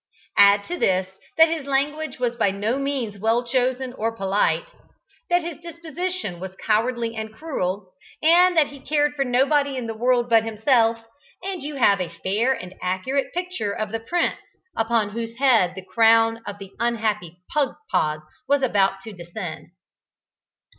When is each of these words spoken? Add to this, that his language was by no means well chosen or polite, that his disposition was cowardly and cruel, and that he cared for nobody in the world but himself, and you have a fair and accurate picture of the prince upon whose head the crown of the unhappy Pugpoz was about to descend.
Add 0.39 0.65
to 0.65 0.79
this, 0.79 1.07
that 1.37 1.47
his 1.47 1.67
language 1.67 2.17
was 2.17 2.35
by 2.35 2.49
no 2.49 2.79
means 2.79 3.19
well 3.19 3.45
chosen 3.45 3.93
or 3.93 4.11
polite, 4.17 4.65
that 5.29 5.43
his 5.43 5.59
disposition 5.59 6.39
was 6.39 6.55
cowardly 6.55 7.15
and 7.15 7.31
cruel, 7.31 7.93
and 8.19 8.57
that 8.57 8.69
he 8.69 8.79
cared 8.79 9.13
for 9.13 9.23
nobody 9.23 9.77
in 9.77 9.85
the 9.85 9.93
world 9.93 10.27
but 10.27 10.43
himself, 10.43 11.03
and 11.43 11.61
you 11.61 11.75
have 11.75 12.01
a 12.01 12.09
fair 12.09 12.51
and 12.51 12.73
accurate 12.81 13.31
picture 13.31 13.73
of 13.73 13.91
the 13.91 13.99
prince 13.99 14.39
upon 14.75 15.09
whose 15.09 15.37
head 15.37 15.75
the 15.75 15.85
crown 15.85 16.41
of 16.47 16.57
the 16.57 16.71
unhappy 16.79 17.37
Pugpoz 17.53 18.21
was 18.47 18.63
about 18.63 19.01
to 19.01 19.13
descend. 19.13 19.67